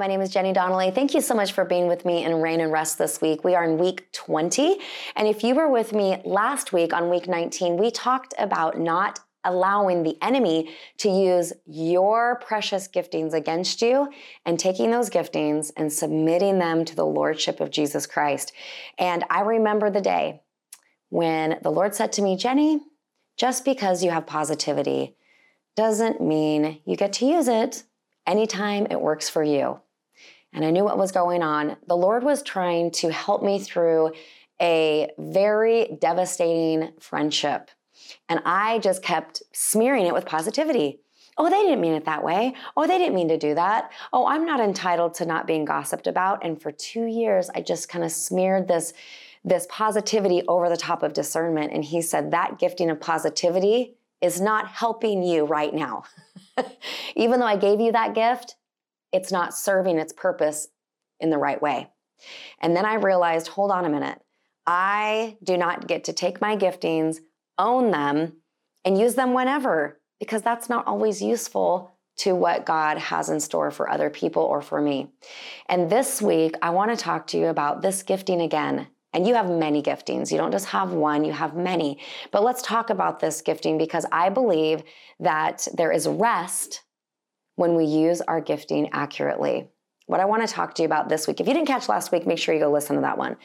My 0.00 0.06
name 0.06 0.22
is 0.22 0.30
Jenny 0.30 0.54
Donnelly. 0.54 0.92
Thank 0.92 1.12
you 1.12 1.20
so 1.20 1.34
much 1.34 1.52
for 1.52 1.62
being 1.62 1.86
with 1.86 2.06
me 2.06 2.24
in 2.24 2.40
Rain 2.40 2.62
and 2.62 2.72
Rest 2.72 2.96
this 2.96 3.20
week. 3.20 3.44
We 3.44 3.54
are 3.54 3.64
in 3.64 3.76
week 3.76 4.10
20. 4.12 4.78
And 5.14 5.28
if 5.28 5.44
you 5.44 5.54
were 5.54 5.68
with 5.68 5.92
me 5.92 6.22
last 6.24 6.72
week 6.72 6.94
on 6.94 7.10
week 7.10 7.28
19, 7.28 7.76
we 7.76 7.90
talked 7.90 8.32
about 8.38 8.78
not 8.78 9.20
allowing 9.44 10.02
the 10.02 10.16
enemy 10.22 10.74
to 11.00 11.10
use 11.10 11.52
your 11.66 12.36
precious 12.36 12.88
giftings 12.88 13.34
against 13.34 13.82
you 13.82 14.08
and 14.46 14.58
taking 14.58 14.90
those 14.90 15.10
giftings 15.10 15.70
and 15.76 15.92
submitting 15.92 16.58
them 16.58 16.86
to 16.86 16.96
the 16.96 17.04
lordship 17.04 17.60
of 17.60 17.70
Jesus 17.70 18.06
Christ. 18.06 18.54
And 18.96 19.26
I 19.28 19.42
remember 19.42 19.90
the 19.90 20.00
day 20.00 20.40
when 21.10 21.58
the 21.62 21.70
Lord 21.70 21.94
said 21.94 22.10
to 22.12 22.22
me, 22.22 22.38
Jenny, 22.38 22.80
just 23.36 23.66
because 23.66 24.02
you 24.02 24.12
have 24.12 24.26
positivity 24.26 25.18
doesn't 25.76 26.22
mean 26.22 26.80
you 26.86 26.96
get 26.96 27.12
to 27.12 27.26
use 27.26 27.48
it 27.48 27.82
anytime 28.26 28.86
it 28.88 28.98
works 28.98 29.28
for 29.28 29.42
you. 29.42 29.78
And 30.52 30.64
I 30.64 30.70
knew 30.70 30.84
what 30.84 30.98
was 30.98 31.12
going 31.12 31.42
on. 31.42 31.76
The 31.86 31.96
Lord 31.96 32.24
was 32.24 32.42
trying 32.42 32.90
to 32.92 33.10
help 33.10 33.42
me 33.42 33.58
through 33.58 34.12
a 34.60 35.10
very 35.18 35.96
devastating 36.00 36.92
friendship 36.98 37.70
and 38.28 38.40
I 38.44 38.78
just 38.78 39.02
kept 39.02 39.42
smearing 39.52 40.06
it 40.06 40.14
with 40.14 40.26
positivity. 40.26 41.00
Oh, 41.38 41.48
they 41.48 41.62
didn't 41.62 41.80
mean 41.80 41.94
it 41.94 42.04
that 42.04 42.24
way. 42.24 42.54
Oh, 42.76 42.86
they 42.86 42.98
didn't 42.98 43.14
mean 43.14 43.28
to 43.28 43.38
do 43.38 43.54
that. 43.54 43.92
Oh, 44.12 44.26
I'm 44.26 44.44
not 44.44 44.60
entitled 44.60 45.14
to 45.14 45.26
not 45.26 45.46
being 45.46 45.64
gossiped 45.64 46.06
about. 46.06 46.44
And 46.44 46.60
for 46.60 46.70
two 46.70 47.06
years, 47.06 47.48
I 47.54 47.62
just 47.62 47.88
kind 47.88 48.04
of 48.04 48.12
smeared 48.12 48.68
this, 48.68 48.92
this 49.44 49.66
positivity 49.70 50.42
over 50.48 50.68
the 50.68 50.76
top 50.76 51.02
of 51.02 51.12
discernment. 51.12 51.72
And 51.72 51.84
he 51.84 52.02
said, 52.02 52.32
that 52.32 52.58
gifting 52.58 52.90
of 52.90 53.00
positivity 53.00 53.94
is 54.20 54.40
not 54.40 54.68
helping 54.68 55.22
you 55.22 55.44
right 55.46 55.72
now. 55.72 56.04
Even 57.16 57.40
though 57.40 57.46
I 57.46 57.56
gave 57.56 57.80
you 57.80 57.92
that 57.92 58.14
gift, 58.14 58.56
it's 59.12 59.32
not 59.32 59.54
serving 59.54 59.98
its 59.98 60.12
purpose 60.12 60.68
in 61.18 61.30
the 61.30 61.38
right 61.38 61.60
way. 61.60 61.88
And 62.60 62.76
then 62.76 62.84
I 62.84 62.94
realized 62.94 63.48
hold 63.48 63.70
on 63.70 63.84
a 63.84 63.90
minute. 63.90 64.20
I 64.66 65.36
do 65.42 65.56
not 65.56 65.86
get 65.86 66.04
to 66.04 66.12
take 66.12 66.40
my 66.40 66.56
giftings, 66.56 67.18
own 67.58 67.90
them, 67.90 68.34
and 68.84 68.98
use 68.98 69.14
them 69.14 69.32
whenever, 69.32 70.00
because 70.18 70.42
that's 70.42 70.68
not 70.68 70.86
always 70.86 71.22
useful 71.22 71.92
to 72.18 72.34
what 72.34 72.66
God 72.66 72.98
has 72.98 73.30
in 73.30 73.40
store 73.40 73.70
for 73.70 73.88
other 73.88 74.10
people 74.10 74.42
or 74.42 74.60
for 74.60 74.80
me. 74.80 75.08
And 75.68 75.88
this 75.88 76.20
week, 76.20 76.54
I 76.60 76.70
want 76.70 76.90
to 76.90 76.96
talk 76.96 77.26
to 77.28 77.38
you 77.38 77.46
about 77.46 77.80
this 77.80 78.02
gifting 78.02 78.42
again. 78.42 78.88
And 79.12 79.26
you 79.26 79.34
have 79.34 79.50
many 79.50 79.82
giftings. 79.82 80.30
You 80.30 80.38
don't 80.38 80.52
just 80.52 80.66
have 80.66 80.92
one, 80.92 81.24
you 81.24 81.32
have 81.32 81.56
many. 81.56 81.98
But 82.30 82.44
let's 82.44 82.62
talk 82.62 82.90
about 82.90 83.18
this 83.18 83.40
gifting 83.40 83.78
because 83.78 84.06
I 84.12 84.28
believe 84.28 84.82
that 85.18 85.66
there 85.74 85.90
is 85.90 86.06
rest 86.06 86.82
when 87.60 87.76
we 87.76 87.84
use 87.84 88.22
our 88.22 88.40
gifting 88.40 88.88
accurately. 88.90 89.68
What 90.06 90.18
I 90.18 90.24
want 90.24 90.40
to 90.48 90.52
talk 90.52 90.74
to 90.76 90.82
you 90.82 90.86
about 90.86 91.10
this 91.10 91.28
week, 91.28 91.40
if 91.40 91.46
you 91.46 91.52
didn't 91.52 91.68
catch 91.68 91.90
last 91.90 92.10
week, 92.10 92.26
make 92.26 92.38
sure 92.38 92.54
you 92.54 92.60
go 92.60 92.72
listen 92.72 92.96
to 92.96 93.02
that 93.02 93.18
one. 93.18 93.36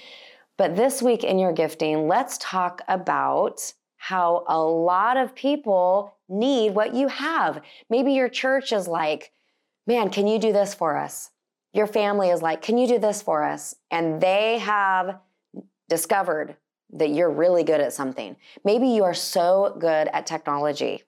But 0.58 0.78
this 0.78 1.02
week 1.02 1.26
in 1.26 1.38
your 1.38 1.52
gifting, 1.52 2.08
let's 2.08 2.38
talk 2.38 2.82
about 2.88 3.74
how 3.98 4.46
a 4.48 4.58
lot 4.58 5.18
of 5.18 5.36
people 5.36 6.16
need 6.30 6.76
what 6.76 6.96
you 6.96 7.10
have. 7.10 7.62
Maybe 7.90 8.14
your 8.14 8.30
church 8.30 8.72
is 8.72 8.88
like, 8.88 9.34
man, 9.86 10.10
can 10.10 10.28
you 10.28 10.40
do 10.40 10.54
this 10.54 10.74
for 10.74 10.96
us? 10.98 11.32
Your 11.74 11.86
family 11.86 12.30
is 12.30 12.42
like, 12.42 12.62
can 12.62 12.78
you 12.78 12.88
do 12.88 13.00
this 13.00 13.22
for 13.22 13.44
us? 13.44 13.76
And 13.92 14.22
they 14.22 14.60
have 14.60 15.20
discovered 15.90 16.56
that 16.94 17.10
you're 17.10 17.30
really 17.30 17.64
good 17.64 17.82
at 17.82 17.92
something. 17.92 18.38
Maybe 18.64 18.88
you 18.88 19.04
are 19.04 19.14
so 19.14 19.76
good 19.78 20.08
at 20.14 20.26
technology 20.26 21.04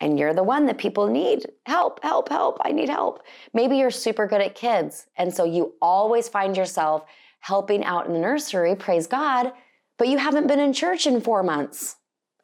and 0.00 0.18
you're 0.18 0.34
the 0.34 0.42
one 0.42 0.66
that 0.66 0.78
people 0.78 1.06
need 1.06 1.46
help, 1.66 2.02
help, 2.02 2.28
help. 2.28 2.58
I 2.62 2.72
need 2.72 2.88
help. 2.88 3.22
Maybe 3.52 3.76
you're 3.76 3.90
super 3.90 4.26
good 4.26 4.40
at 4.40 4.54
kids. 4.54 5.06
And 5.16 5.32
so 5.32 5.44
you 5.44 5.74
always 5.82 6.28
find 6.28 6.56
yourself 6.56 7.04
helping 7.40 7.84
out 7.84 8.06
in 8.06 8.12
the 8.12 8.18
nursery, 8.18 8.74
praise 8.74 9.06
God, 9.06 9.52
but 9.98 10.08
you 10.08 10.18
haven't 10.18 10.46
been 10.46 10.60
in 10.60 10.72
church 10.72 11.06
in 11.06 11.20
four 11.20 11.42
months 11.42 11.96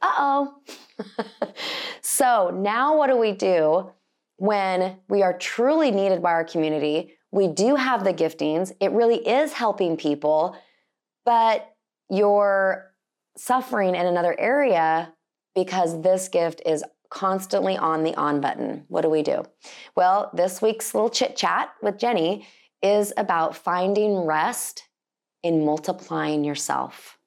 uh 0.03 0.12
oh. 0.19 0.55
so 2.00 2.50
now 2.50 2.97
what 2.97 3.09
do 3.09 3.17
we 3.17 3.33
do 3.33 3.91
when 4.37 4.97
we 5.09 5.23
are 5.23 5.37
truly 5.37 5.91
needed 5.91 6.23
by 6.23 6.33
our 6.33 6.44
community? 6.44 7.15
We 7.33 7.49
do 7.49 7.75
have 7.77 8.05
the 8.05 8.15
giftings, 8.15 8.73
it 8.81 8.93
really 8.93 9.27
is 9.27 9.53
helping 9.53 9.97
people, 9.97 10.56
but 11.25 11.75
you're 12.09 12.93
suffering 13.37 13.94
in 13.94 14.06
another 14.06 14.38
area 14.38 15.12
because 15.55 16.00
this 16.03 16.28
gift 16.28 16.62
is 16.65 16.84
constantly 17.11 17.77
on 17.77 18.03
the 18.03 18.15
on 18.15 18.41
button. 18.41 18.84
What 18.89 19.03
do 19.03 19.11
we 19.11 19.22
do? 19.22 19.44
Well, 19.94 20.31
this 20.34 20.61
week's 20.61 20.94
little 20.94 21.11
chit 21.11 21.37
chat 21.37 21.71
with 21.83 21.99
Jenny 21.99 22.47
is 22.83 23.12
about 23.17 23.56
finding 23.56 24.19
rest 24.19 24.84
in 25.43 25.65
multiplying 25.65 26.44
yourself. 26.44 27.19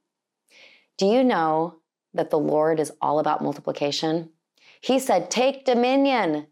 Do 0.97 1.05
you 1.05 1.23
know 1.23 1.75
that 2.13 2.29
the 2.29 2.39
Lord 2.39 2.79
is 2.79 2.91
all 3.01 3.19
about 3.19 3.43
multiplication? 3.43 4.29
He 4.81 4.99
said, 4.99 5.31
Take 5.31 5.65
dominion 5.65 6.47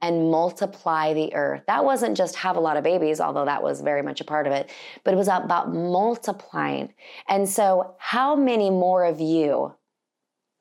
and 0.00 0.30
multiply 0.30 1.14
the 1.14 1.32
earth. 1.34 1.62
That 1.68 1.84
wasn't 1.84 2.16
just 2.16 2.34
have 2.36 2.56
a 2.56 2.60
lot 2.60 2.76
of 2.76 2.82
babies, 2.82 3.20
although 3.20 3.44
that 3.44 3.62
was 3.62 3.80
very 3.80 4.02
much 4.02 4.20
a 4.20 4.24
part 4.24 4.48
of 4.48 4.52
it, 4.52 4.70
but 5.04 5.14
it 5.14 5.16
was 5.16 5.28
about 5.28 5.72
multiplying. 5.72 6.92
And 7.28 7.48
so, 7.48 7.94
how 7.98 8.34
many 8.34 8.68
more 8.68 9.04
of 9.04 9.20
you 9.20 9.74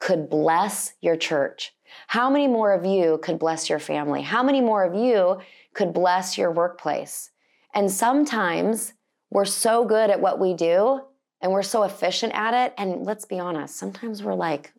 could 0.02 0.30
bless 0.30 0.94
your 1.00 1.16
church? 1.16 1.74
How 2.08 2.30
many 2.30 2.48
more 2.48 2.74
of 2.74 2.86
you 2.86 3.20
could 3.24 3.40
bless 3.40 3.70
your 3.70 3.80
family? 3.80 4.24
How 4.24 4.44
many 4.44 4.60
more 4.60 4.84
of 4.84 4.96
you 4.96 5.40
could 5.74 5.94
bless 5.94 6.38
your 6.38 6.52
workplace? 6.52 7.32
And 7.74 7.90
sometimes 7.90 8.94
we're 9.30 9.46
so 9.46 9.86
good 9.86 10.10
at 10.10 10.20
what 10.20 10.40
we 10.40 10.54
do 10.54 11.02
and 11.40 11.52
we're 11.52 11.62
so 11.62 11.84
efficient 11.84 12.34
at 12.34 12.54
it. 12.54 12.74
And 12.78 13.06
let's 13.06 13.26
be 13.26 13.40
honest, 13.40 13.78
sometimes 13.78 14.24
we're 14.24 14.34
like, 14.34 14.74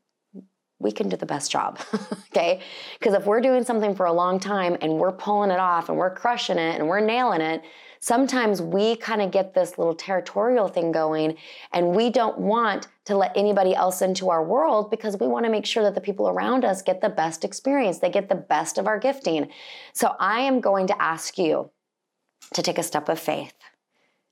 we 0.79 0.91
can 0.91 1.09
do 1.09 1.17
the 1.17 1.27
best 1.27 1.51
job. 1.51 1.79
okay. 2.31 2.61
Because 2.99 3.15
if 3.15 3.25
we're 3.25 3.41
doing 3.41 3.65
something 3.65 3.95
for 3.95 4.07
a 4.07 4.13
long 4.13 4.41
time 4.41 4.77
and 4.81 4.95
we're 4.95 5.13
pulling 5.13 5.53
it 5.53 5.61
off 5.61 5.89
and 5.89 5.97
we're 5.97 6.15
crushing 6.15 6.59
it 6.59 6.81
and 6.81 6.89
we're 6.89 7.01
nailing 7.01 7.41
it, 7.41 7.63
sometimes 8.03 8.61
we 8.61 8.97
kind 8.97 9.23
of 9.23 9.31
get 9.31 9.55
this 9.55 9.79
little 9.79 9.95
territorial 9.95 10.67
thing 10.67 10.91
going 10.91 11.37
and 11.73 11.95
we 11.95 12.11
don't 12.11 12.37
want 12.37 12.89
to 13.05 13.17
let 13.17 13.35
anybody 13.37 13.75
else 13.75 14.03
into 14.03 14.29
our 14.29 14.45
world 14.45 14.91
because 14.91 15.19
we 15.19 15.27
want 15.29 15.47
to 15.47 15.51
make 15.51 15.65
sure 15.65 15.85
that 15.85 15.95
the 15.95 16.01
people 16.01 16.29
around 16.29 16.65
us 16.65 16.83
get 16.83 17.01
the 17.01 17.09
best 17.09 17.45
experience. 17.45 18.01
They 18.01 18.11
get 18.11 18.29
the 18.29 18.35
best 18.35 18.77
of 18.77 18.89
our 18.89 18.99
gifting. 18.99 19.49
So 19.93 20.17
I 20.19 20.41
am 20.41 20.61
going 20.61 20.89
to 20.89 21.01
ask 21.01 21.39
you 21.39 21.71
to 22.55 22.63
take 22.63 22.77
a 22.77 22.83
step 22.83 23.09
of 23.09 23.21
faith 23.21 23.55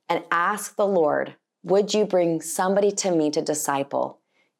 and 0.08 0.24
ask 0.30 0.74
the 0.74 0.86
Lord 0.86 1.36
would 1.62 1.94
you 1.94 2.04
bring 2.04 2.40
somebody 2.40 2.90
to 2.90 3.10
me 3.12 3.30
to 3.30 3.42
disciple 3.42 4.18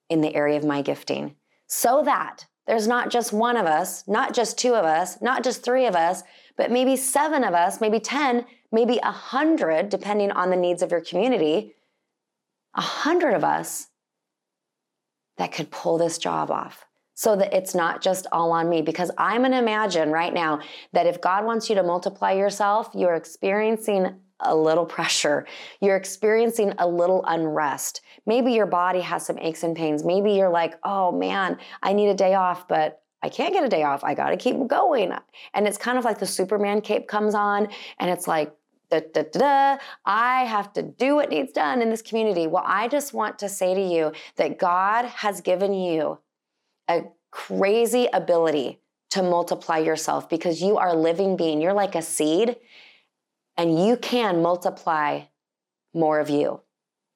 in 0.09 0.21
the 0.21 0.35
area 0.35 0.57
of 0.57 0.65
my 0.65 0.83
gifting 0.83 1.35
so 1.67 2.03
that 2.05 2.47
there's 2.67 2.87
not 2.87 3.11
just 3.11 3.33
one 3.33 3.57
of 3.57 3.67
us, 3.67 4.07
not 4.07 4.35
just 4.35 4.57
two 4.57 4.75
of 4.75 4.85
us, 4.85 5.21
not 5.21 5.43
just 5.43 5.65
three 5.65 5.87
of 5.87 5.97
us, 5.97 6.23
but 6.57 6.71
maybe 6.71 6.95
seven 6.95 7.43
of 7.43 7.55
us, 7.55 7.81
maybe 7.81 7.99
10, 7.99 8.45
maybe 8.73 8.99
a 9.03 9.13
hundred, 9.13 9.89
depending 9.89 10.31
on 10.31 10.51
the 10.51 10.57
needs 10.57 10.83
of 10.83 10.91
your 10.91 11.01
community, 11.01 11.75
a 12.75 12.81
hundred 12.81 13.35
of 13.35 13.45
us 13.45 13.89
that 15.39 15.53
could 15.53 15.71
pull 15.71 15.99
this 15.99 16.19
job 16.19 16.51
off 16.51 16.87
so 17.15 17.37
that 17.37 17.53
it's 17.53 17.75
not 17.75 18.01
just 18.01 18.27
all 18.33 18.53
on 18.53 18.69
me. 18.69 18.83
Because 18.83 19.11
I'm 19.19 19.43
going 19.43 19.53
to 19.53 19.59
imagine 19.59 20.11
right 20.11 20.33
now 20.33 20.61
that 20.93 21.07
if 21.07 21.21
God 21.21 21.45
wants 21.45 21.69
you 21.69 21.75
to 21.75 21.83
multiply 21.83 22.33
yourself, 22.33 22.91
you're 22.95 23.15
experiencing 23.15 24.15
a 24.41 24.57
little 24.57 24.87
pressure. 24.87 25.47
You're 25.81 25.97
experiencing 25.97 26.73
a 26.79 26.89
little 26.89 27.25
unrest. 27.27 28.01
Maybe 28.27 28.53
your 28.53 28.67
body 28.67 29.01
has 29.01 29.27
some 29.27 29.39
aches 29.39 29.63
and 29.63 29.77
pains. 29.77 30.05
Maybe 30.05 30.33
you're 30.33 30.51
like, 30.51 30.79
oh 30.85 31.13
man, 31.13 31.59
I 31.83 31.93
need 31.93 32.09
a 32.09 32.15
day 32.15 32.35
off, 32.35 32.67
but 32.67 33.03
I 33.23 33.29
can't 33.29 33.53
get 33.53 33.65
a 33.65 33.69
day 33.69 33.83
off. 33.83 34.03
I 34.03 34.15
got 34.15 34.31
to 34.31 34.37
keep 34.37 34.67
going. 34.67 35.13
And 35.53 35.69
it's 35.69 35.77
kind 35.77 35.99
of 35.99 36.05
like 36.05 36.19
the 36.19 36.27
Superman 36.27 36.81
cape 36.81 37.07
comes 37.07 37.35
on 37.35 37.69
and 37.99 38.11
it's 38.11 38.27
like, 38.27 38.55
da, 38.91 39.01
da, 39.13 39.23
da, 39.33 39.79
I 40.05 40.45
have 40.45 40.73
to 40.75 40.83
do 40.83 41.17
what 41.17 41.31
needs 41.31 41.53
done 41.53 41.81
in 41.83 41.91
this 41.91 42.03
community. 42.03 42.47
Well, 42.47 42.65
I 42.67 42.89
just 42.89 43.15
want 43.15 43.39
to 43.41 43.49
say 43.49 43.75
to 43.75 43.81
you 43.81 44.13
that 44.37 44.59
God 44.59 45.05
has 45.07 45.41
given 45.41 45.73
you 45.73 46.19
a 46.89 47.05
crazy 47.31 48.09
ability 48.13 48.81
to 49.11 49.23
multiply 49.23 49.79
yourself 49.79 50.29
because 50.29 50.63
you 50.63 50.77
are 50.79 50.89
a 50.89 50.95
living 50.95 51.37
being. 51.37 51.61
You're 51.61 51.73
like 51.73 51.95
a 51.95 52.03
seed 52.03 52.57
and 53.57 53.87
you 53.87 53.97
can 53.97 54.43
multiply 54.43 55.23
more 55.93 56.21
of 56.21 56.31
you. 56.31 56.61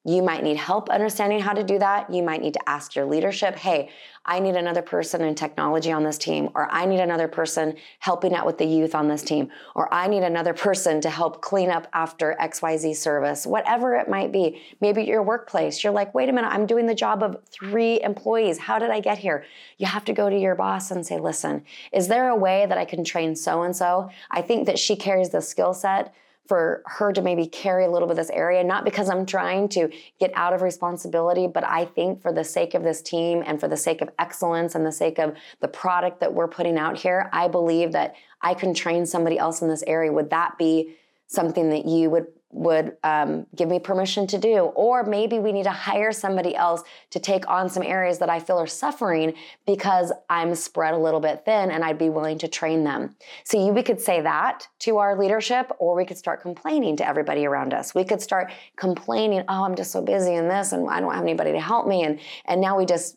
You 0.06 0.22
might 0.22 0.42
need 0.42 0.58
help 0.58 0.90
understanding 0.90 1.40
how 1.40 1.54
to 1.54 1.64
do 1.64 1.78
that. 1.78 2.12
You 2.12 2.22
might 2.22 2.42
need 2.42 2.52
to 2.54 2.68
ask 2.68 2.94
your 2.94 3.06
leadership, 3.06 3.56
hey, 3.56 3.88
I 4.26 4.38
need 4.38 4.54
another 4.54 4.82
person 4.82 5.22
in 5.22 5.34
technology 5.34 5.92
on 5.92 6.04
this 6.04 6.18
team, 6.18 6.50
or 6.54 6.70
I 6.70 6.84
need 6.84 7.00
another 7.00 7.26
person 7.26 7.76
helping 8.00 8.34
out 8.34 8.44
with 8.44 8.58
the 8.58 8.66
youth 8.66 8.94
on 8.94 9.08
this 9.08 9.22
team, 9.22 9.50
or 9.74 9.92
I 9.92 10.06
need 10.06 10.22
another 10.22 10.52
person 10.52 11.00
to 11.02 11.10
help 11.10 11.40
clean 11.40 11.70
up 11.70 11.88
after 11.94 12.36
XYZ 12.38 12.96
service, 12.96 13.46
whatever 13.46 13.96
it 13.96 14.08
might 14.08 14.30
be. 14.30 14.62
Maybe 14.80 15.04
your 15.04 15.22
workplace, 15.22 15.82
you're 15.82 15.92
like, 15.92 16.14
wait 16.14 16.28
a 16.28 16.32
minute, 16.32 16.48
I'm 16.48 16.66
doing 16.66 16.86
the 16.86 16.94
job 16.94 17.22
of 17.22 17.42
three 17.50 18.02
employees. 18.02 18.58
How 18.58 18.78
did 18.78 18.90
I 18.90 19.00
get 19.00 19.18
here? 19.18 19.44
You 19.78 19.86
have 19.86 20.04
to 20.04 20.12
go 20.12 20.28
to 20.28 20.38
your 20.38 20.54
boss 20.54 20.90
and 20.90 21.06
say, 21.06 21.18
listen, 21.18 21.64
is 21.92 22.08
there 22.08 22.28
a 22.28 22.36
way 22.36 22.66
that 22.66 22.76
I 22.76 22.84
can 22.84 23.04
train 23.04 23.36
so 23.36 23.62
and 23.62 23.74
so? 23.74 24.10
I 24.30 24.42
think 24.42 24.66
that 24.66 24.78
she 24.78 24.96
carries 24.96 25.30
the 25.30 25.40
skill 25.40 25.72
set 25.72 26.14
for 26.46 26.82
her 26.86 27.12
to 27.12 27.22
maybe 27.22 27.46
carry 27.46 27.84
a 27.84 27.90
little 27.90 28.06
bit 28.06 28.12
of 28.12 28.16
this 28.18 28.30
area, 28.30 28.62
not 28.62 28.84
because 28.84 29.08
I'm 29.08 29.24
trying 29.24 29.68
to 29.70 29.90
get 30.20 30.30
out 30.34 30.52
of 30.52 30.60
responsibility, 30.60 31.46
but 31.46 31.64
I 31.64 31.86
think 31.86 32.20
for 32.20 32.32
the 32.32 32.44
sake 32.44 32.74
of 32.74 32.82
this 32.82 33.00
team 33.00 33.42
and 33.46 33.58
for 33.58 33.66
the 33.66 33.76
sake 33.76 34.02
of 34.02 34.10
excellence 34.18 34.74
and 34.74 34.84
the 34.84 34.92
sake 34.92 35.18
of 35.18 35.34
the 35.60 35.68
product 35.68 36.20
that 36.20 36.34
we're 36.34 36.48
putting 36.48 36.76
out 36.76 36.98
here, 36.98 37.30
I 37.32 37.48
believe 37.48 37.92
that 37.92 38.14
I 38.42 38.52
can 38.52 38.74
train 38.74 39.06
somebody 39.06 39.38
else 39.38 39.62
in 39.62 39.68
this 39.68 39.84
area. 39.86 40.12
Would 40.12 40.30
that 40.30 40.58
be 40.58 40.94
something 41.26 41.70
that 41.70 41.86
you 41.86 42.10
would 42.10 42.26
would 42.54 42.96
um, 43.02 43.46
give 43.56 43.68
me 43.68 43.80
permission 43.80 44.28
to 44.28 44.38
do. 44.38 44.72
Or 44.76 45.02
maybe 45.02 45.40
we 45.40 45.50
need 45.50 45.64
to 45.64 45.70
hire 45.70 46.12
somebody 46.12 46.54
else 46.54 46.82
to 47.10 47.18
take 47.18 47.48
on 47.50 47.68
some 47.68 47.82
areas 47.82 48.18
that 48.20 48.30
I 48.30 48.38
feel 48.38 48.58
are 48.58 48.66
suffering 48.66 49.34
because 49.66 50.12
I'm 50.30 50.54
spread 50.54 50.94
a 50.94 50.98
little 50.98 51.18
bit 51.18 51.44
thin 51.44 51.72
and 51.72 51.84
I'd 51.84 51.98
be 51.98 52.08
willing 52.08 52.38
to 52.38 52.48
train 52.48 52.84
them. 52.84 53.16
So 53.42 53.58
you, 53.58 53.72
we 53.72 53.82
could 53.82 54.00
say 54.00 54.20
that 54.20 54.68
to 54.80 54.98
our 54.98 55.18
leadership, 55.18 55.72
or 55.80 55.96
we 55.96 56.04
could 56.04 56.16
start 56.16 56.40
complaining 56.40 56.96
to 56.96 57.06
everybody 57.06 57.44
around 57.44 57.74
us. 57.74 57.92
We 57.92 58.04
could 58.04 58.22
start 58.22 58.52
complaining, 58.76 59.42
oh, 59.48 59.64
I'm 59.64 59.74
just 59.74 59.90
so 59.90 60.00
busy 60.00 60.34
in 60.34 60.48
this 60.48 60.70
and 60.70 60.88
I 60.88 61.00
don't 61.00 61.12
have 61.12 61.24
anybody 61.24 61.52
to 61.52 61.60
help 61.60 61.88
me. 61.88 62.04
And, 62.04 62.20
and 62.44 62.60
now 62.60 62.78
we 62.78 62.86
just 62.86 63.16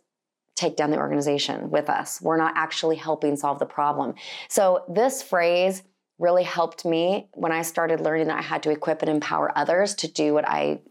take 0.55 0.75
down 0.75 0.89
the 0.89 0.97
organization 0.97 1.69
with 1.69 1.89
us. 1.91 2.19
We're 2.21 2.37
not 2.37 2.53
actually 2.55 2.95
helping 2.95 3.37
solve 3.37 3.59
the 3.59 3.67
problem. 3.67 4.15
So 4.49 4.83
this 4.89 5.21
phrase, 5.21 5.83
really 6.19 6.43
helped 6.43 6.85
me 6.85 7.27
when 7.33 7.51
I 7.51 7.61
started 7.61 8.01
learning 8.01 8.27
that 8.27 8.39
I 8.39 8.43
had 8.43 8.63
to 8.63 8.71
equip 8.71 9.01
and 9.01 9.09
empower 9.09 9.55
others 9.57 9.95
to 9.95 10.07
do 10.07 10.33
what 10.33 10.47
I 10.47 10.81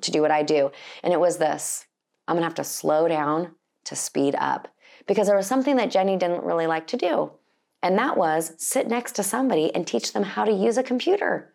to 0.00 0.10
do 0.10 0.22
what 0.22 0.30
I 0.30 0.42
do. 0.42 0.70
And 1.02 1.12
it 1.12 1.20
was 1.20 1.38
this. 1.38 1.86
I'm 2.28 2.34
going 2.34 2.42
to 2.42 2.46
have 2.46 2.54
to 2.56 2.64
slow 2.64 3.08
down 3.08 3.54
to 3.84 3.96
speed 3.96 4.36
up 4.38 4.68
because 5.06 5.26
there 5.26 5.36
was 5.36 5.46
something 5.46 5.76
that 5.76 5.90
Jenny 5.90 6.16
didn't 6.16 6.44
really 6.44 6.66
like 6.66 6.86
to 6.88 6.96
do. 6.96 7.32
And 7.82 7.98
that 7.98 8.16
was 8.16 8.52
sit 8.58 8.88
next 8.88 9.12
to 9.12 9.22
somebody 9.22 9.74
and 9.74 9.86
teach 9.86 10.12
them 10.12 10.22
how 10.22 10.44
to 10.44 10.52
use 10.52 10.76
a 10.76 10.82
computer. 10.82 11.54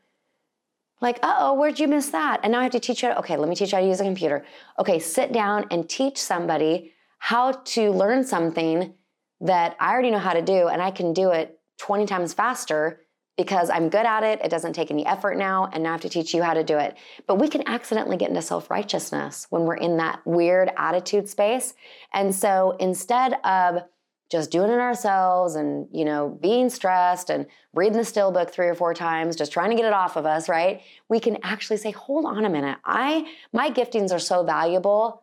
Like, 1.02 1.20
uh-oh, 1.22 1.54
where'd 1.54 1.80
you 1.80 1.88
miss 1.88 2.10
that? 2.10 2.40
And 2.44 2.52
now 2.52 2.60
I 2.60 2.64
have 2.64 2.72
to 2.72 2.80
teach 2.80 3.04
you, 3.04 3.10
How 3.10 3.16
to, 3.16 3.20
okay, 3.20 3.38
let 3.38 3.48
me 3.48 3.56
teach 3.56 3.72
you 3.72 3.78
how 3.78 3.82
to 3.82 3.88
use 3.88 4.02
a 4.02 4.06
computer. 4.06 4.46
Okay, 4.80 5.00
sit 5.00 5.32
down 5.32 5.66
and 5.70 5.88
teach 5.88 6.18
somebody 6.18 6.94
how 7.20 7.52
to 7.52 7.92
learn 7.92 8.24
something 8.24 8.94
that 9.42 9.76
I 9.80 9.92
already 9.92 10.12
know 10.12 10.20
how 10.20 10.34
to 10.34 10.42
do 10.42 10.68
and 10.68 10.82
I 10.82 10.92
can 10.92 11.14
do 11.14 11.32
it 11.32 11.60
20 11.78 12.06
times 12.06 12.34
faster 12.34 13.02
because 13.38 13.70
I'm 13.70 13.90
good 13.90 14.06
at 14.06 14.24
it. 14.24 14.40
It 14.44 14.50
doesn't 14.50 14.74
take 14.74 14.92
any 14.92 15.06
effort 15.06 15.38
now, 15.38 15.70
and 15.74 15.84
now 15.84 15.90
I 15.90 15.92
have 15.94 16.02
to 16.02 16.10
teach 16.10 16.34
you 16.34 16.42
how 16.42 16.54
to 16.54 16.64
do 16.64 16.78
it. 16.78 16.96
But 17.28 17.36
we 17.36 17.48
can 17.48 17.68
accidentally 17.68 18.18
get 18.18 18.30
into 18.30 18.42
self 18.42 18.70
righteousness 18.70 19.48
when 19.50 19.64
we're 19.64 19.76
in 19.76 19.98
that 19.98 20.26
weird 20.26 20.72
attitude 20.78 21.28
space. 21.28 21.74
And 22.14 22.34
so 22.34 22.76
instead 22.80 23.34
of 23.44 23.84
just 24.32 24.52
doing 24.52 24.72
it 24.72 24.80
ourselves 24.80 25.56
and 25.56 25.88
you 25.92 26.04
know 26.04 26.38
being 26.42 26.70
stressed 26.70 27.30
and 27.30 27.46
reading 27.74 27.98
the 27.98 28.06
still 28.06 28.32
book 28.32 28.52
three 28.52 28.68
or 28.68 28.76
four 28.76 28.94
times 28.94 29.36
just 29.36 29.52
trying 29.52 29.70
to 29.70 29.76
get 29.76 29.86
it 29.86 29.94
off 29.94 30.16
of 30.16 30.26
us 30.26 30.50
right 30.50 30.82
we 31.10 31.20
can 31.20 31.38
actually 31.44 31.78
say 31.78 31.92
hold 31.92 32.26
on 32.26 32.44
a 32.44 32.50
minute 32.50 32.78
i 32.86 33.26
my 33.54 33.70
giftings 33.70 34.12
are 34.12 34.20
so 34.20 34.44
valuable 34.44 35.22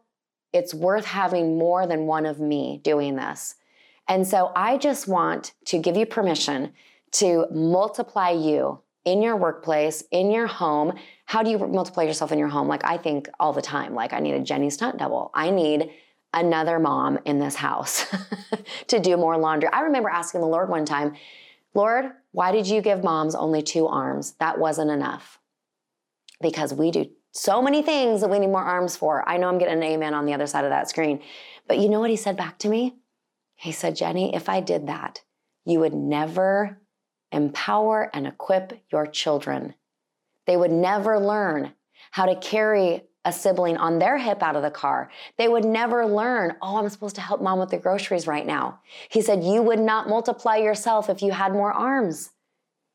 it's 0.52 0.72
worth 0.72 1.04
having 1.04 1.58
more 1.58 1.86
than 1.86 2.06
one 2.06 2.24
of 2.26 2.38
me 2.38 2.80
doing 2.84 3.16
this 3.16 3.56
and 4.08 4.26
so 4.26 4.52
i 4.54 4.78
just 4.78 5.08
want 5.08 5.52
to 5.64 5.78
give 5.78 5.96
you 5.96 6.06
permission 6.06 6.72
to 7.12 7.46
multiply 7.50 8.30
you 8.30 8.80
in 9.04 9.22
your 9.22 9.36
workplace, 9.36 10.02
in 10.10 10.30
your 10.30 10.46
home. 10.46 10.94
How 11.26 11.42
do 11.42 11.50
you 11.50 11.58
multiply 11.58 12.04
yourself 12.04 12.32
in 12.32 12.38
your 12.38 12.48
home? 12.48 12.68
Like 12.68 12.84
I 12.84 12.96
think 12.96 13.28
all 13.40 13.52
the 13.52 13.62
time, 13.62 13.94
like 13.94 14.12
I 14.12 14.20
need 14.20 14.34
a 14.34 14.40
Jenny 14.40 14.70
stunt 14.70 14.98
double. 14.98 15.30
I 15.34 15.50
need 15.50 15.90
another 16.32 16.78
mom 16.78 17.18
in 17.24 17.38
this 17.38 17.54
house 17.54 18.06
to 18.86 18.98
do 18.98 19.16
more 19.16 19.36
laundry. 19.36 19.68
I 19.72 19.80
remember 19.82 20.08
asking 20.08 20.40
the 20.40 20.46
Lord 20.46 20.68
one 20.68 20.84
time, 20.84 21.14
Lord, 21.74 22.12
why 22.32 22.52
did 22.52 22.66
you 22.66 22.80
give 22.80 23.04
moms 23.04 23.34
only 23.34 23.62
two 23.62 23.86
arms? 23.86 24.32
That 24.38 24.58
wasn't 24.58 24.90
enough. 24.90 25.38
Because 26.40 26.72
we 26.74 26.90
do 26.90 27.10
so 27.32 27.62
many 27.62 27.82
things 27.82 28.20
that 28.20 28.30
we 28.30 28.38
need 28.38 28.48
more 28.48 28.62
arms 28.62 28.96
for. 28.96 29.26
I 29.28 29.36
know 29.36 29.48
I'm 29.48 29.58
getting 29.58 29.78
an 29.78 29.82
amen 29.82 30.14
on 30.14 30.26
the 30.26 30.34
other 30.34 30.46
side 30.46 30.64
of 30.64 30.70
that 30.70 30.88
screen. 30.88 31.20
But 31.66 31.78
you 31.78 31.88
know 31.88 32.00
what 32.00 32.10
he 32.10 32.16
said 32.16 32.36
back 32.36 32.58
to 32.58 32.68
me? 32.68 32.96
He 33.54 33.72
said, 33.72 33.96
Jenny, 33.96 34.34
if 34.34 34.48
I 34.48 34.60
did 34.60 34.86
that, 34.88 35.22
you 35.64 35.80
would 35.80 35.94
never 35.94 36.78
empower 37.32 38.10
and 38.14 38.26
equip 38.26 38.82
your 38.90 39.06
children. 39.06 39.74
They 40.46 40.56
would 40.56 40.70
never 40.70 41.18
learn 41.18 41.72
how 42.10 42.26
to 42.26 42.36
carry 42.36 43.02
a 43.24 43.32
sibling 43.32 43.76
on 43.76 43.98
their 43.98 44.18
hip 44.18 44.42
out 44.42 44.56
of 44.56 44.62
the 44.62 44.70
car. 44.70 45.10
They 45.38 45.48
would 45.48 45.64
never 45.64 46.06
learn, 46.06 46.56
oh, 46.60 46.76
I'm 46.76 46.88
supposed 46.88 47.14
to 47.16 47.20
help 47.20 47.40
mom 47.40 47.58
with 47.58 47.70
the 47.70 47.78
groceries 47.78 48.26
right 48.26 48.46
now. 48.46 48.80
He 49.08 49.22
said, 49.22 49.44
You 49.44 49.62
would 49.62 49.78
not 49.78 50.08
multiply 50.08 50.56
yourself 50.56 51.08
if 51.08 51.22
you 51.22 51.32
had 51.32 51.52
more 51.52 51.72
arms. 51.72 52.30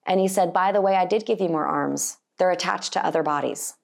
And 0.05 0.19
he 0.19 0.27
said, 0.27 0.53
By 0.53 0.71
the 0.71 0.81
way, 0.81 0.95
I 0.95 1.05
did 1.05 1.25
give 1.25 1.39
you 1.39 1.49
more 1.49 1.65
arms. 1.65 2.17
They're 2.37 2.51
attached 2.51 2.93
to 2.93 3.05
other 3.05 3.23
bodies. 3.23 3.75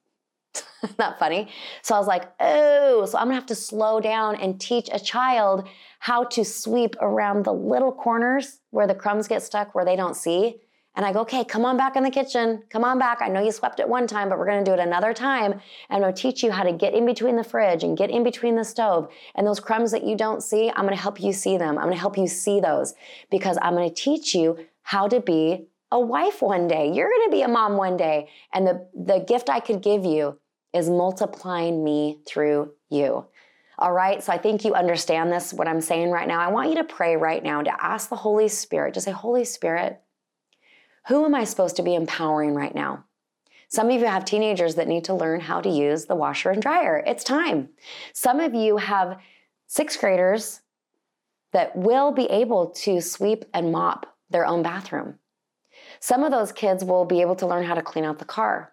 Not 1.00 1.20
funny. 1.20 1.50
So 1.82 1.96
I 1.96 2.00
was 2.00 2.08
like, 2.08 2.32
oh, 2.40 3.06
so 3.06 3.18
I'm 3.18 3.26
gonna 3.26 3.36
have 3.36 3.46
to 3.48 3.56
slow 3.56 4.00
down 4.00 4.36
and 4.36 4.60
teach 4.60 4.90
a 4.92 5.00
child 5.00 5.68
how 6.00 6.26
to 6.26 6.44
sweep 6.44 6.96
around 7.02 7.46
the 7.46 7.54
little 7.54 7.92
corners 7.92 8.60
where 8.72 8.88
the 8.88 8.96
crumbs 8.96 9.28
get 9.28 9.44
stuck 9.44 9.74
where 9.74 9.86
they 9.86 9.96
don't 9.96 10.16
see. 10.16 10.58
And 10.96 11.06
I 11.06 11.12
go, 11.12 11.22
okay, 11.22 11.44
come 11.44 11.66
on 11.66 11.76
back 11.76 11.96
in 11.96 12.04
the 12.04 12.12
kitchen. 12.12 12.64
Come 12.70 12.84
on 12.84 13.00
back. 13.00 13.20
I 13.22 13.28
know 13.28 13.42
you 13.42 13.52
swept 13.52 13.80
it 13.80 13.90
one 13.90 14.06
time, 14.06 14.30
but 14.30 14.38
we're 14.38 14.46
gonna 14.46 14.64
do 14.64 14.74
it 14.74 14.80
another 14.80 15.14
time. 15.14 15.60
And 15.90 16.02
gonna 16.02 16.14
teach 16.14 16.44
you 16.44 16.52
how 16.52 16.64
to 16.64 16.72
get 16.72 16.94
in 16.94 17.06
between 17.06 17.36
the 17.36 17.44
fridge 17.44 17.84
and 17.84 17.98
get 17.98 18.12
in 18.12 18.24
between 18.24 18.56
the 18.56 18.64
stove. 18.64 19.10
And 19.34 19.48
those 19.48 19.60
crumbs 19.60 19.92
that 19.92 20.04
you 20.04 20.16
don't 20.16 20.44
see, 20.44 20.70
I'm 20.70 20.84
gonna 20.84 20.96
help 20.96 21.20
you 21.20 21.34
see 21.34 21.58
them. 21.58 21.78
I'm 21.78 21.86
gonna 21.86 21.96
help 21.96 22.18
you 22.18 22.28
see 22.28 22.60
those 22.60 22.94
because 23.32 23.58
I'm 23.62 23.74
gonna 23.74 23.90
teach 23.90 24.36
you 24.36 24.58
how 24.84 25.08
to 25.08 25.20
be 25.20 25.66
a 25.92 26.00
wife 26.00 26.42
one 26.42 26.68
day. 26.68 26.92
You're 26.92 27.10
gonna 27.10 27.32
be 27.32 27.42
a 27.42 27.48
mom 27.48 27.76
one 27.78 27.98
day. 27.98 28.30
And 28.54 28.68
the, 28.68 28.88
the 28.94 29.20
gift 29.20 29.50
I 29.50 29.62
could 29.62 29.82
give 29.82 30.06
you 30.06 30.38
is 30.74 30.90
multiplying 30.90 31.84
me 31.84 32.20
through 32.26 32.72
you. 32.90 33.26
All 33.78 33.92
right, 33.92 34.24
so 34.24 34.32
I 34.32 34.38
think 34.38 34.64
you 34.64 34.74
understand 34.74 35.32
this, 35.32 35.54
what 35.54 35.68
I'm 35.68 35.82
saying 35.82 36.12
right 36.12 36.28
now. 36.28 36.40
I 36.40 36.52
want 36.52 36.70
you 36.70 36.76
to 36.76 36.84
pray 36.84 37.16
right 37.16 37.44
now 37.44 37.62
to 37.62 37.84
ask 37.84 38.10
the 38.10 38.16
Holy 38.16 38.48
Spirit, 38.48 38.94
to 38.94 39.02
say, 39.02 39.12
Holy 39.12 39.46
Spirit, 39.46 40.00
who 41.08 41.26
am 41.26 41.36
I 41.36 41.44
supposed 41.44 41.76
to 41.78 41.84
be 41.84 41.96
empowering 41.96 42.54
right 42.54 42.74
now? 42.74 43.06
Some 43.68 43.90
of 43.90 44.00
you 44.00 44.06
have 44.06 44.26
teenagers 44.26 44.76
that 44.76 44.88
need 44.88 45.06
to 45.06 45.16
learn 45.16 45.40
how 45.40 45.60
to 45.60 45.70
use 45.70 46.06
the 46.06 46.16
washer 46.16 46.52
and 46.52 46.62
dryer. 46.62 47.04
It's 47.08 47.24
time. 47.24 47.70
Some 48.14 48.40
of 48.40 48.54
you 48.54 48.78
have 48.78 49.20
sixth 49.66 50.00
graders 50.00 50.62
that 51.54 51.76
will 51.76 52.12
be 52.12 52.26
able 52.26 52.68
to 52.68 53.02
sweep 53.02 53.46
and 53.54 53.72
mop 53.72 54.06
their 54.30 54.46
own 54.46 54.62
bathroom. 54.62 55.16
Some 56.00 56.24
of 56.24 56.32
those 56.32 56.52
kids 56.52 56.84
will 56.84 57.06
be 57.06 57.22
able 57.22 57.36
to 57.38 57.48
learn 57.48 57.64
how 57.64 57.74
to 57.74 57.82
clean 57.82 58.06
out 58.06 58.20
the 58.20 58.26
car. 58.26 58.73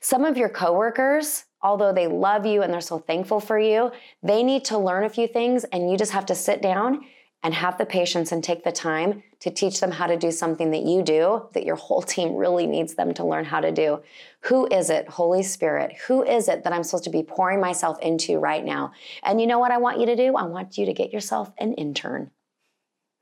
Some 0.00 0.24
of 0.24 0.36
your 0.36 0.48
coworkers, 0.48 1.44
although 1.60 1.92
they 1.92 2.06
love 2.06 2.46
you 2.46 2.62
and 2.62 2.72
they're 2.72 2.80
so 2.80 2.98
thankful 2.98 3.40
for 3.40 3.58
you, 3.58 3.92
they 4.22 4.42
need 4.42 4.64
to 4.66 4.78
learn 4.78 5.04
a 5.04 5.08
few 5.08 5.26
things 5.26 5.64
and 5.64 5.90
you 5.90 5.96
just 5.96 6.12
have 6.12 6.26
to 6.26 6.34
sit 6.34 6.62
down 6.62 7.04
and 7.44 7.54
have 7.54 7.76
the 7.76 7.86
patience 7.86 8.30
and 8.30 8.42
take 8.42 8.62
the 8.62 8.70
time 8.70 9.22
to 9.40 9.50
teach 9.50 9.80
them 9.80 9.90
how 9.90 10.06
to 10.06 10.16
do 10.16 10.30
something 10.30 10.70
that 10.70 10.82
you 10.82 11.02
do 11.02 11.48
that 11.54 11.64
your 11.64 11.74
whole 11.74 12.02
team 12.14 12.34
really 12.34 12.66
needs 12.66 12.94
them 12.94 13.12
to 13.14 13.24
learn 13.24 13.44
how 13.44 13.60
to 13.60 13.72
do. 13.72 14.00
Who 14.42 14.66
is 14.68 14.90
it, 14.90 15.08
Holy 15.08 15.42
Spirit? 15.42 15.96
Who 16.06 16.22
is 16.22 16.48
it 16.48 16.64
that 16.64 16.72
I'm 16.72 16.84
supposed 16.84 17.04
to 17.04 17.10
be 17.10 17.22
pouring 17.22 17.60
myself 17.60 17.98
into 18.00 18.38
right 18.38 18.64
now? 18.64 18.92
And 19.22 19.40
you 19.40 19.46
know 19.46 19.58
what 19.58 19.72
I 19.72 19.78
want 19.78 19.98
you 19.98 20.06
to 20.06 20.16
do? 20.16 20.36
I 20.36 20.44
want 20.44 20.78
you 20.78 20.86
to 20.86 20.92
get 20.92 21.12
yourself 21.12 21.50
an 21.58 21.74
intern. 21.74 22.30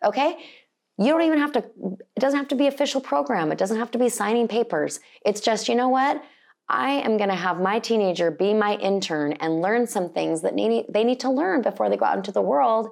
Okay? 0.04 0.36
You 0.98 1.06
don't 1.06 1.22
even 1.22 1.38
have 1.38 1.52
to, 1.52 1.58
it 1.60 2.20
doesn't 2.20 2.38
have 2.38 2.48
to 2.48 2.54
be 2.54 2.66
official 2.66 3.00
program. 3.00 3.50
It 3.52 3.58
doesn't 3.58 3.78
have 3.78 3.90
to 3.92 3.98
be 3.98 4.10
signing 4.10 4.48
papers. 4.48 5.00
It's 5.24 5.40
just, 5.40 5.66
you 5.66 5.74
know 5.74 5.88
what? 5.88 6.22
I 6.70 6.92
am 6.92 7.16
going 7.16 7.28
to 7.28 7.34
have 7.34 7.60
my 7.60 7.80
teenager 7.80 8.30
be 8.30 8.54
my 8.54 8.76
intern 8.76 9.32
and 9.34 9.60
learn 9.60 9.86
some 9.86 10.10
things 10.10 10.42
that 10.42 10.54
they 10.56 11.04
need 11.04 11.20
to 11.20 11.30
learn 11.30 11.62
before 11.62 11.90
they 11.90 11.96
go 11.96 12.04
out 12.04 12.16
into 12.16 12.32
the 12.32 12.40
world. 12.40 12.90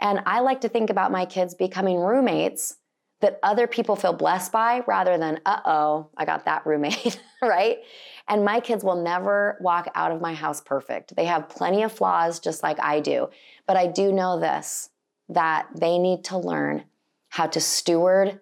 And 0.00 0.22
I 0.24 0.40
like 0.40 0.62
to 0.62 0.68
think 0.68 0.88
about 0.88 1.12
my 1.12 1.26
kids 1.26 1.54
becoming 1.54 1.98
roommates 1.98 2.76
that 3.20 3.38
other 3.42 3.66
people 3.66 3.96
feel 3.96 4.14
blessed 4.14 4.50
by 4.50 4.82
rather 4.86 5.18
than, 5.18 5.40
uh 5.44 5.60
oh, 5.66 6.08
I 6.16 6.24
got 6.24 6.46
that 6.46 6.64
roommate, 6.64 7.20
right? 7.42 7.78
And 8.26 8.44
my 8.44 8.60
kids 8.60 8.82
will 8.82 9.02
never 9.02 9.58
walk 9.60 9.88
out 9.94 10.12
of 10.12 10.22
my 10.22 10.32
house 10.32 10.62
perfect. 10.62 11.14
They 11.14 11.26
have 11.26 11.50
plenty 11.50 11.82
of 11.82 11.92
flaws, 11.92 12.40
just 12.40 12.62
like 12.62 12.80
I 12.80 13.00
do. 13.00 13.28
But 13.66 13.76
I 13.76 13.86
do 13.86 14.12
know 14.12 14.40
this 14.40 14.88
that 15.28 15.68
they 15.76 15.98
need 15.98 16.24
to 16.24 16.38
learn 16.38 16.84
how 17.28 17.46
to 17.46 17.60
steward 17.60 18.40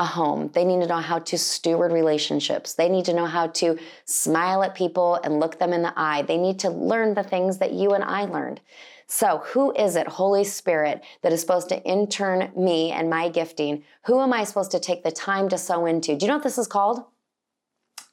a 0.00 0.04
home. 0.04 0.50
They 0.54 0.64
need 0.64 0.80
to 0.80 0.86
know 0.86 0.96
how 0.96 1.18
to 1.18 1.36
steward 1.36 1.92
relationships. 1.92 2.72
They 2.72 2.88
need 2.88 3.04
to 3.04 3.12
know 3.12 3.26
how 3.26 3.48
to 3.48 3.78
smile 4.06 4.62
at 4.62 4.74
people 4.74 5.20
and 5.22 5.38
look 5.38 5.58
them 5.58 5.74
in 5.74 5.82
the 5.82 5.92
eye. 5.94 6.22
They 6.22 6.38
need 6.38 6.58
to 6.60 6.70
learn 6.70 7.12
the 7.12 7.22
things 7.22 7.58
that 7.58 7.74
you 7.74 7.90
and 7.92 8.02
I 8.02 8.24
learned. 8.24 8.62
So, 9.06 9.42
who 9.44 9.72
is 9.72 9.96
it, 9.96 10.08
Holy 10.08 10.44
Spirit, 10.44 11.02
that 11.20 11.34
is 11.34 11.42
supposed 11.42 11.68
to 11.68 11.82
intern 11.82 12.50
me 12.56 12.92
and 12.92 13.10
my 13.10 13.28
gifting? 13.28 13.84
Who 14.06 14.20
am 14.20 14.32
I 14.32 14.44
supposed 14.44 14.70
to 14.70 14.80
take 14.80 15.04
the 15.04 15.12
time 15.12 15.50
to 15.50 15.58
sow 15.58 15.84
into? 15.84 16.16
Do 16.16 16.24
you 16.24 16.28
know 16.28 16.36
what 16.36 16.44
this 16.44 16.58
is 16.58 16.66
called? 16.66 17.04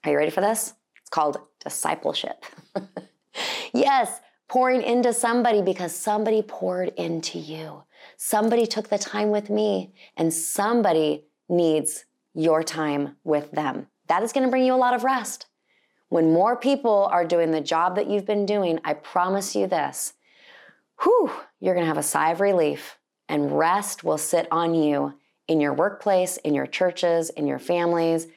Are 0.03 0.11
you 0.11 0.17
ready 0.17 0.31
for 0.31 0.41
this? 0.41 0.73
It's 0.99 1.09
called 1.09 1.37
discipleship. 1.63 2.43
yes, 3.73 4.19
pouring 4.49 4.81
into 4.81 5.13
somebody 5.13 5.61
because 5.61 5.95
somebody 5.95 6.41
poured 6.41 6.89
into 6.97 7.39
you. 7.39 7.83
Somebody 8.17 8.65
took 8.65 8.89
the 8.89 8.97
time 8.97 9.29
with 9.29 9.49
me, 9.49 9.93
and 10.17 10.33
somebody 10.33 11.26
needs 11.49 12.05
your 12.33 12.63
time 12.63 13.15
with 13.23 13.51
them. 13.51 13.87
that 14.07 14.23
is 14.23 14.31
going 14.31 14.45
to 14.45 14.49
bring 14.49 14.63
you 14.63 14.73
a 14.73 14.75
lot 14.75 14.93
of 14.93 15.03
rest. 15.03 15.47
When 16.09 16.31
more 16.31 16.55
people 16.55 17.09
are 17.11 17.25
doing 17.25 17.51
the 17.51 17.59
job 17.59 17.95
that 17.95 18.07
you've 18.07 18.25
been 18.25 18.45
doing, 18.45 18.79
I 18.85 18.93
promise 18.93 19.55
you 19.55 19.67
this 19.67 20.13
whew, 21.03 21.31
you're 21.59 21.75
going 21.75 21.83
to 21.83 21.89
have 21.89 21.97
a 21.97 22.03
sigh 22.03 22.31
of 22.31 22.41
relief 22.41 22.97
and 23.29 23.57
rest 23.57 24.03
will 24.03 24.17
sit 24.17 24.47
on 24.51 24.73
you 24.73 25.13
in 25.47 25.59
your 25.59 25.73
workplace, 25.73 26.37
in 26.37 26.53
your 26.53 26.67
churches, 26.67 27.29
in 27.29 27.47
your 27.47 27.59
families, 27.59 28.27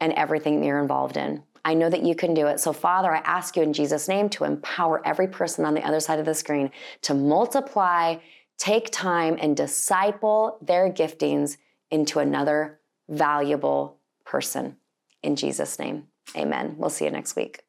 and 0.00 0.12
everything 0.14 0.60
that 0.60 0.66
you're 0.66 0.80
involved 0.80 1.16
in. 1.16 1.42
I 1.64 1.74
know 1.74 1.90
that 1.90 2.02
you 2.02 2.14
can 2.14 2.32
do 2.32 2.46
it. 2.46 2.58
So, 2.58 2.72
Father, 2.72 3.14
I 3.14 3.18
ask 3.18 3.56
you 3.56 3.62
in 3.62 3.72
Jesus' 3.72 4.08
name 4.08 4.28
to 4.30 4.44
empower 4.44 5.06
every 5.06 5.28
person 5.28 5.64
on 5.64 5.74
the 5.74 5.86
other 5.86 6.00
side 6.00 6.18
of 6.18 6.24
the 6.24 6.34
screen 6.34 6.70
to 7.02 7.12
multiply, 7.12 8.16
take 8.56 8.90
time, 8.90 9.36
and 9.40 9.56
disciple 9.56 10.58
their 10.62 10.90
giftings 10.90 11.58
into 11.90 12.18
another 12.18 12.80
valuable 13.08 13.98
person. 14.24 14.76
In 15.22 15.36
Jesus' 15.36 15.78
name, 15.78 16.08
amen. 16.36 16.76
We'll 16.78 16.90
see 16.90 17.04
you 17.04 17.10
next 17.10 17.36
week. 17.36 17.64